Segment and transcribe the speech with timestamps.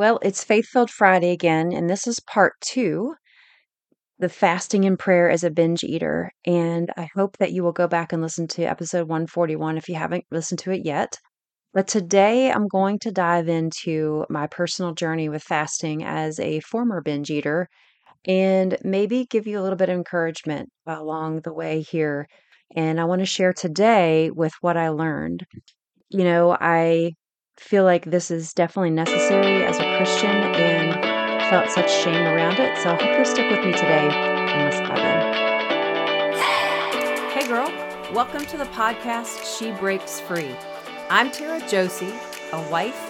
[0.00, 3.16] Well, it's Faith Filled Friday again, and this is part two
[4.18, 6.30] the fasting and prayer as a binge eater.
[6.46, 9.96] And I hope that you will go back and listen to episode 141 if you
[9.96, 11.18] haven't listened to it yet.
[11.74, 17.02] But today I'm going to dive into my personal journey with fasting as a former
[17.02, 17.68] binge eater
[18.24, 22.26] and maybe give you a little bit of encouragement along the way here.
[22.74, 25.44] And I want to share today with what I learned.
[26.08, 27.12] You know, I
[27.60, 30.94] feel like this is definitely necessary as a Christian and
[31.50, 32.76] felt such shame around it.
[32.78, 35.20] So I hope you'll stick with me today in this Bible.
[37.30, 37.70] Hey, girl.
[38.14, 40.56] Welcome to the podcast She Breaks Free.
[41.10, 42.14] I'm Tara Josie,
[42.52, 43.09] a wife,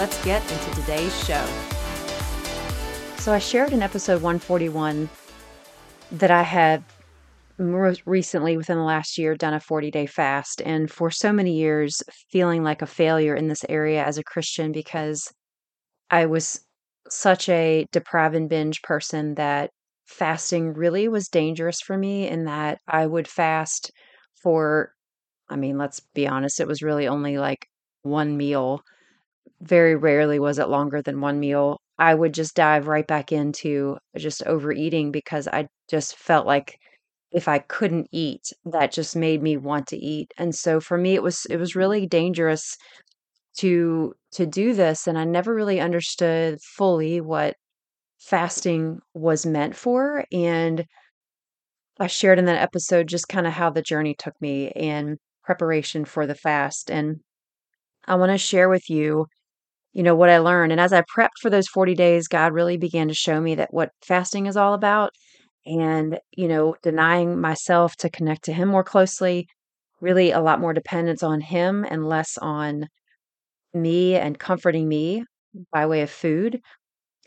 [0.00, 1.46] Let's get into today's show.
[3.18, 5.08] So, I shared in episode 141
[6.12, 6.82] that I had
[7.58, 12.02] recently within the last year done a 40 day fast and for so many years
[12.30, 15.30] feeling like a failure in this area as a christian because
[16.08, 16.62] i was
[17.10, 19.70] such a deprive and binge person that
[20.06, 23.90] fasting really was dangerous for me in that I would fast
[24.42, 24.92] for,
[25.48, 27.66] I mean, let's be honest, it was really only like
[28.02, 28.82] one meal.
[29.60, 31.80] Very rarely was it longer than one meal.
[31.98, 36.78] I would just dive right back into just overeating because I just felt like
[37.32, 40.32] if I couldn't eat, that just made me want to eat.
[40.38, 42.76] And so for me it was it was really dangerous
[43.58, 47.56] to to do this and I never really understood fully what
[48.20, 50.86] fasting was meant for and
[52.00, 56.04] I shared in that episode just kind of how the journey took me in preparation
[56.04, 57.20] for the fast and
[58.06, 59.26] I want to share with you
[59.92, 62.76] you know what I learned and as I prepped for those 40 days God really
[62.76, 65.12] began to show me that what fasting is all about
[65.66, 69.48] and you know denying myself to connect to him more closely
[70.00, 72.86] really a lot more dependence on him and less on
[73.74, 75.24] me and comforting me
[75.72, 76.60] by way of food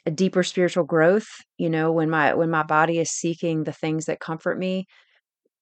[0.06, 4.06] a deeper spiritual growth you know when my when my body is seeking the things
[4.06, 4.86] that comfort me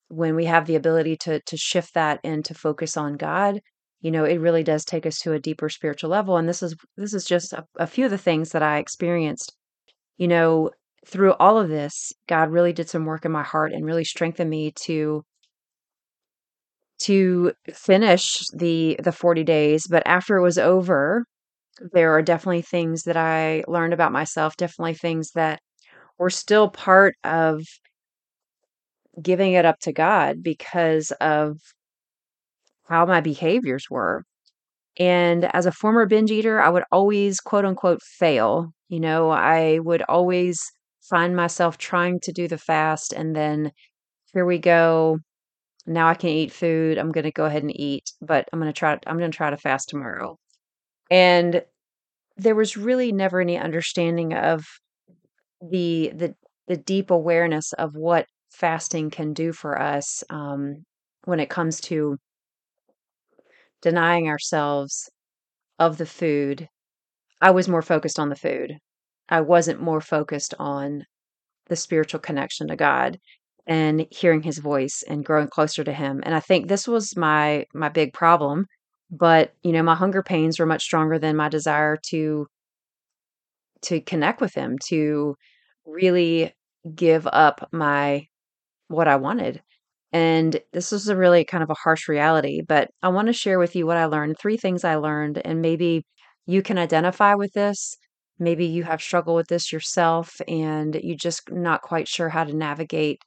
[0.10, 3.62] when we have the ability to to shift that and to focus on god
[4.02, 6.76] you know it really does take us to a deeper spiritual level and this is
[6.98, 9.56] this is just a, a few of the things that i experienced.
[10.18, 10.72] You know
[11.08, 14.50] through all of this god really did some work in my heart and really strengthened
[14.50, 15.24] me to
[17.00, 21.26] to finish the the 40 days but after it was over
[21.94, 25.62] there are definitely things that I learned about myself definitely things that
[26.20, 27.64] were still part of
[29.22, 31.58] giving it up to God because of
[32.88, 34.24] how my behaviors were
[34.98, 39.80] and as a former binge eater I would always quote unquote fail you know I
[39.80, 40.60] would always
[41.10, 43.72] find myself trying to do the fast and then
[44.34, 45.20] here we go
[45.88, 46.98] now I can eat food.
[46.98, 49.36] I'm going to go ahead and eat, but I'm going to try I'm going to
[49.36, 50.38] try to fast tomorrow.
[51.10, 51.64] And
[52.38, 54.66] there was really never any understanding of
[55.62, 56.36] the the
[56.68, 60.84] the deep awareness of what fasting can do for us um,
[61.26, 62.18] when it comes to
[63.82, 65.10] denying ourselves
[65.80, 66.68] of the food.
[67.42, 68.78] I was more focused on the food.
[69.30, 71.06] I wasn't more focused on
[71.68, 73.20] the spiritual connection to God
[73.68, 76.22] and hearing his voice and growing closer to him.
[76.24, 78.66] And I think this was my my big problem,
[79.10, 82.48] but you know, my hunger pains were much stronger than my desire to
[83.84, 85.36] to connect with him, to
[85.86, 86.54] really
[86.96, 88.28] give up my
[88.88, 89.62] what I wanted.
[90.14, 93.60] And this is a really kind of a harsh reality, but I want to share
[93.60, 96.04] with you what I learned, three things I learned and maybe
[96.46, 97.98] you can identify with this.
[98.40, 102.54] Maybe you have struggled with this yourself and you just not quite sure how to
[102.56, 103.22] navigate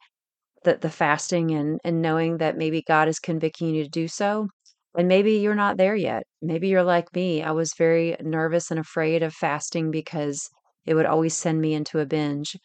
[0.65, 4.49] the the fasting and and knowing that maybe God is convicting you to do so.
[4.97, 6.25] And maybe you're not there yet.
[6.43, 7.43] Maybe you're like me.
[7.43, 10.49] I was very nervous and afraid of fasting because
[10.87, 12.57] it would always send me into a binge.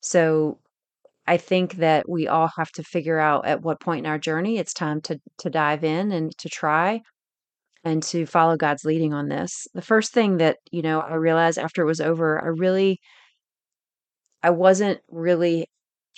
[0.00, 0.60] So
[1.26, 4.58] I think that we all have to figure out at what point in our journey
[4.58, 7.00] it's time to to dive in and to try
[7.84, 9.66] and to follow God's leading on this.
[9.74, 13.00] The first thing that, you know, I realized after it was over, I really
[14.42, 15.66] I wasn't really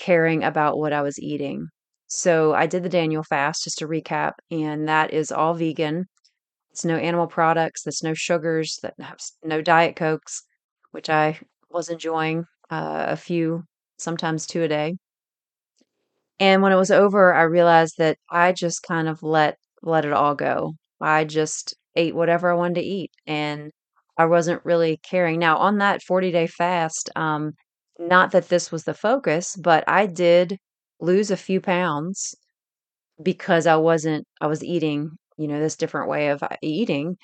[0.00, 1.68] caring about what I was eating.
[2.08, 6.06] So I did the Daniel fast just to recap, and that is all vegan.
[6.70, 8.94] It's no animal products, there's no sugars, that
[9.42, 10.42] no diet cokes,
[10.92, 13.64] which I was enjoying uh, a few,
[13.98, 14.96] sometimes two a day.
[16.38, 20.12] And when it was over, I realized that I just kind of let let it
[20.12, 20.74] all go.
[21.00, 23.70] I just ate whatever I wanted to eat, and
[24.18, 25.38] I wasn't really caring.
[25.38, 27.52] Now, on that 40-day fast, um,
[27.98, 30.58] not that this was the focus, but I did
[31.00, 32.34] lose a few pounds
[33.22, 37.16] because I wasn't I was eating, you know, this different way of uh, eating,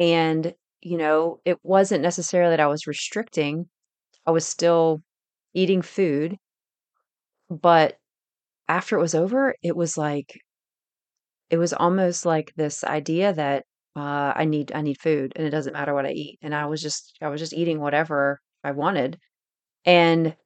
[0.00, 3.68] and, you know, it wasn't necessarily that I was restricting.
[4.26, 5.02] I was still
[5.54, 6.38] eating food,
[7.48, 7.98] but
[8.68, 10.40] after it was over, it was like
[11.50, 13.64] it was almost like this idea that,
[13.96, 16.66] uh, I need I need food, and it doesn't matter what I eat, and I
[16.66, 19.18] was just I was just eating whatever I wanted,
[19.86, 20.36] and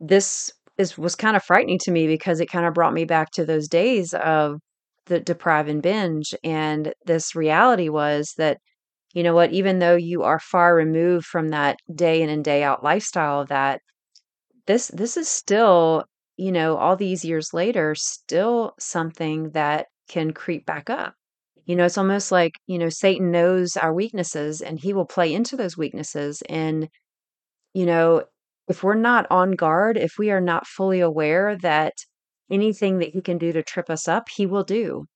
[0.00, 3.68] this is was kinda frightening to me because it kinda brought me back to those
[3.68, 4.60] days of
[5.06, 8.58] the deprive and binge, and this reality was that,
[9.14, 12.62] you know what, even though you are far removed from that day in and day
[12.64, 13.82] out lifestyle of that,
[14.66, 16.04] this this is still,
[16.36, 21.14] you know, all these years later, still something that can creep back up.
[21.66, 25.32] You know, it's almost like, you know, Satan knows our weaknesses and he will play
[25.32, 26.42] into those weaknesses.
[26.48, 26.88] And,
[27.74, 28.24] you know,
[28.68, 31.94] if we're not on guard, if we are not fully aware that
[32.50, 35.06] anything that he can do to trip us up, he will do.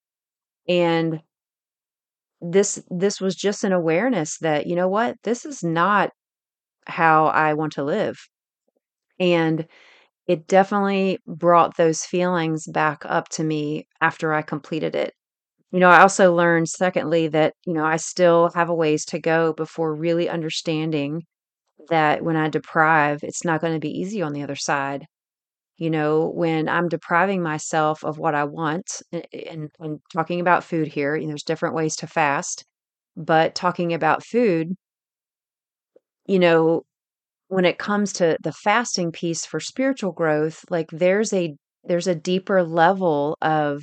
[0.69, 1.23] And
[2.41, 6.11] this this was just an awareness that, you know what, this is not
[6.87, 8.19] how I want to live.
[9.21, 9.67] And
[10.27, 15.15] it definitely brought those feelings back up to me after I completed it.
[15.73, 19.21] You know, I also learned, secondly, that, you know, I still have a ways to
[19.21, 21.25] go before really understanding
[21.91, 25.07] that when I deprive, it's not going to be easy on the other side.
[25.79, 30.89] You know, when I'm depriving myself of what I want, and, and talking about food
[30.89, 32.65] here, you know, there's different ways to fast,
[33.17, 34.75] but talking about food,
[36.27, 36.85] you know,
[37.49, 42.15] when it comes to the fasting piece for spiritual growth, like there's a there's a
[42.15, 43.83] deeper level of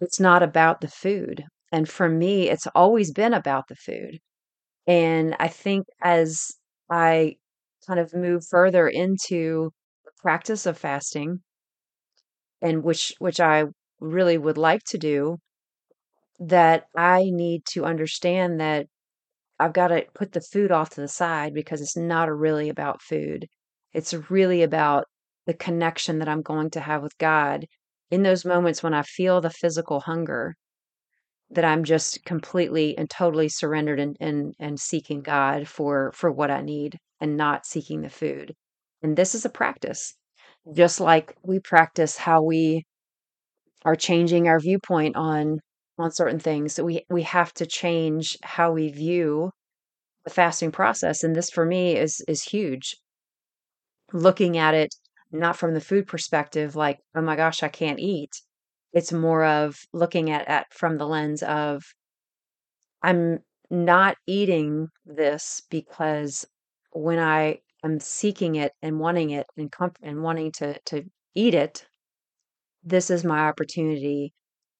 [0.00, 1.44] it's not about the food.
[1.72, 4.18] And for me, it's always been about the food.
[4.86, 6.52] And I think as
[6.90, 7.36] I
[7.86, 9.72] kind of move further into
[10.04, 11.42] the practice of fasting
[12.60, 13.64] and which which I
[14.00, 15.38] really would like to do,
[16.38, 18.86] that I need to understand that
[19.58, 23.46] I've gotta put the food off to the side because it's not really about food.
[23.92, 25.06] It's really about
[25.46, 27.66] the connection that I'm going to have with God
[28.10, 30.56] in those moments when I feel the physical hunger,
[31.50, 36.50] that I'm just completely and totally surrendered and and and seeking God for for what
[36.50, 38.54] I need and not seeking the food.
[39.02, 40.14] And this is a practice.
[40.74, 42.84] Just like we practice how we
[43.84, 45.60] are changing our viewpoint on
[45.98, 49.52] on certain things, that we we have to change how we view
[50.24, 52.96] the fasting process, and this for me is is huge.
[54.12, 54.94] Looking at it
[55.32, 58.40] not from the food perspective, like, "Oh my gosh, I can't eat."
[58.92, 61.84] It's more of looking at at from the lens of,
[63.02, 63.40] I'm
[63.70, 66.46] not eating this because
[66.92, 71.04] when I am seeking it and wanting it and comf and wanting to to
[71.34, 71.86] eat it,
[72.84, 74.34] this is my opportunity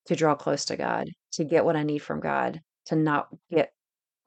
[0.06, 3.70] to draw close to God, to get what I need from God, to not get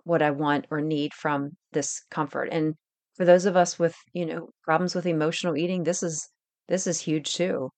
[0.03, 2.49] what I want or need from this comfort.
[2.51, 2.75] And
[3.15, 6.29] for those of us with, you know, problems with emotional eating, this is
[6.67, 7.69] this is huge too,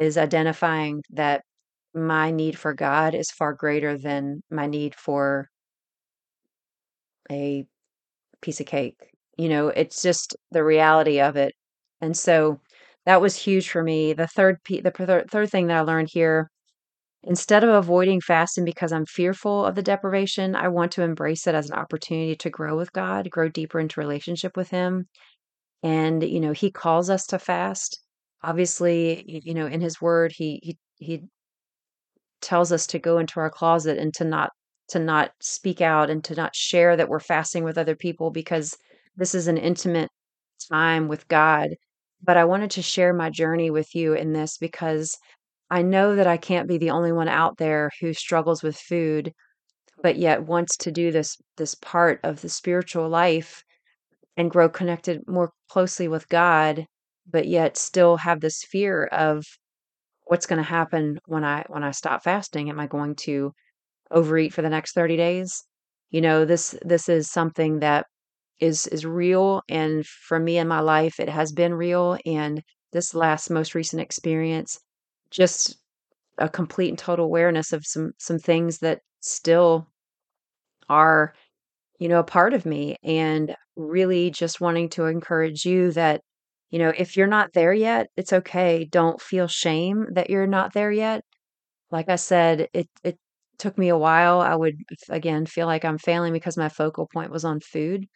[0.00, 1.42] is identifying that
[1.94, 5.48] my need for God is far greater than my need for
[7.30, 7.66] a
[8.40, 8.96] piece of cake.
[9.38, 11.52] You know, it's just the reality of it.
[12.00, 12.60] And so
[13.06, 14.12] that was huge for me.
[14.12, 16.50] The third the thir third thing that I learned here
[17.26, 21.54] Instead of avoiding fasting because I'm fearful of the deprivation, I want to embrace it
[21.54, 25.08] as an opportunity to grow with God, grow deeper into relationship with Him.
[25.82, 28.00] And, you know, He calls us to fast.
[28.42, 31.24] Obviously, you know, in His Word, He He He
[32.40, 34.50] tells us to go into our closet and to not
[34.88, 38.76] to not speak out and to not share that we're fasting with other people because
[39.16, 40.08] this is an intimate
[40.70, 41.70] time with God.
[42.22, 45.16] But I wanted to share my journey with you in this because
[45.70, 49.32] I know that I can't be the only one out there who struggles with food,
[50.02, 53.64] but yet wants to do this this part of the spiritual life
[54.36, 56.86] and grow connected more closely with God,
[57.26, 59.44] but yet still have this fear of
[60.24, 62.70] what's going to happen when I when I stop fasting.
[62.70, 63.52] Am I going to
[64.10, 65.64] overeat for the next 30 days?
[66.10, 68.06] You know, this this is something that
[68.60, 73.14] is is real and for me in my life it has been real and this
[73.14, 74.80] last most recent experience
[75.30, 75.78] just
[76.38, 79.88] a complete and total awareness of some some things that still
[80.88, 81.34] are,
[82.00, 86.22] you know, a part of me and really just wanting to encourage you that
[86.70, 88.84] You know, if you're not there yet, it's okay.
[88.86, 91.24] Don't feel shame that you're not there yet.
[91.92, 93.18] Like I said, it it
[93.58, 94.40] took me a while.
[94.42, 94.76] I would
[95.10, 98.06] again feel like I'm failing because my focal point was on food.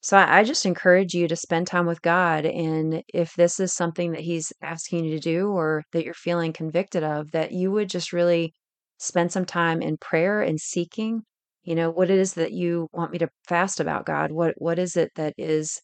[0.00, 2.44] So I, I just encourage you to spend time with God.
[2.46, 6.52] And if this is something that He's asking you to do or that you're feeling
[6.52, 8.54] convicted of, that you would just really
[8.98, 11.22] spend some time in prayer and seeking,
[11.64, 14.32] you know, what it is that you want me to fast about, God.
[14.32, 15.80] What what is it that is,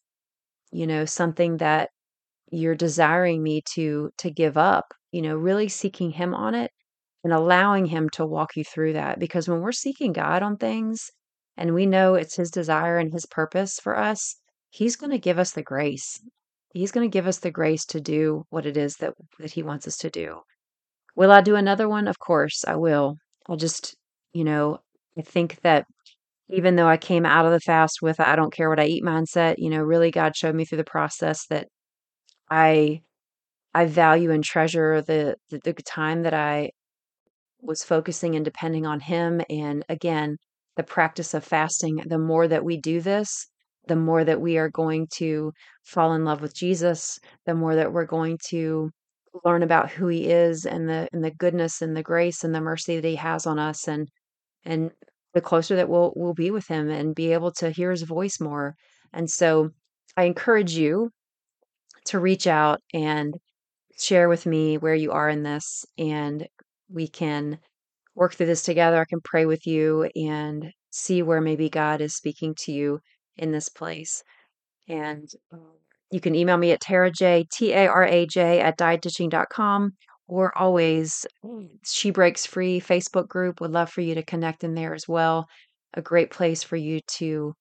[0.72, 1.90] you know, something that
[2.50, 6.72] you're desiring me to to give up, you know, really seeking him on it
[7.24, 11.10] and allowing him to walk you through that because when we're seeking God on things
[11.56, 14.36] and we know it's his desire and his purpose for us,
[14.70, 16.20] he's going to give us the grace.
[16.74, 19.62] He's going to give us the grace to do what it is that that he
[19.62, 20.40] wants us to do.
[21.14, 22.08] Will I do another one?
[22.08, 23.16] Of course, I will.
[23.48, 23.96] I'll just,
[24.32, 24.78] you know,
[25.18, 25.86] I think that
[26.50, 29.04] even though I came out of the fast with I don't care what I eat
[29.04, 31.68] mindset, you know, really God showed me through the process that
[32.50, 33.00] I
[33.74, 36.70] I value and treasure the, the the time that I
[37.60, 40.36] was focusing and depending on him and again
[40.76, 43.46] the practice of fasting the more that we do this
[43.88, 45.52] the more that we are going to
[45.84, 48.90] fall in love with Jesus the more that we're going to
[49.44, 52.60] learn about who he is and the and the goodness and the grace and the
[52.60, 54.08] mercy that he has on us and
[54.64, 54.90] and
[55.34, 58.40] the closer that we'll we'll be with him and be able to hear his voice
[58.40, 58.74] more.
[59.12, 59.70] And so
[60.16, 61.10] I encourage you
[62.06, 63.34] to reach out and
[63.98, 66.46] share with me where you are in this and
[66.88, 67.58] we can
[68.16, 69.00] work through this together.
[69.00, 72.98] I can pray with you and see where maybe God is speaking to you
[73.36, 74.22] in this place.
[74.88, 75.60] And um,
[76.10, 79.92] you can email me at Tara J, T A R A J, at dietditching.com
[80.28, 81.26] or always
[81.84, 83.60] She Breaks Free Facebook group.
[83.60, 85.46] Would love for you to connect in there as well.
[85.94, 87.54] A great place for you to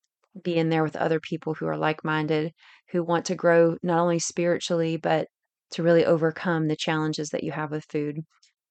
[0.43, 2.51] be in there with other people who are like minded,
[2.91, 5.27] who want to grow not only spiritually, but
[5.71, 8.19] to really overcome the challenges that you have with food.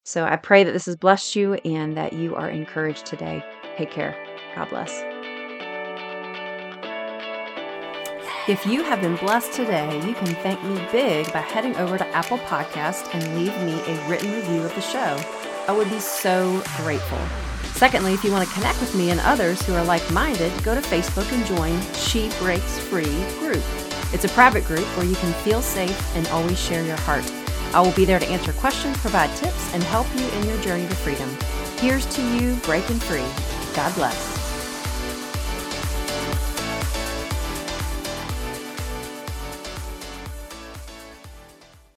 [0.06, 3.42] So I pray that this has blessed you and that you are encouraged today.
[3.78, 4.14] Take care.
[4.54, 5.02] God bless.
[8.46, 12.06] If you have been blessed today, you can thank me big by heading over to
[12.08, 15.18] Apple Podcast and leave me a written review of the show.
[15.66, 17.18] I would be so grateful.
[17.72, 20.74] Secondly, if you want to connect with me and others who are like minded, go
[20.74, 23.64] to Facebook and join She Breaks Free group.
[24.12, 27.24] It's a private group where you can feel safe and always share your heart.
[27.74, 30.86] I will be there to answer questions, provide tips, and help you in your journey
[30.86, 31.28] to freedom.
[31.78, 33.26] Here's to you breaking free.
[33.74, 34.33] God bless.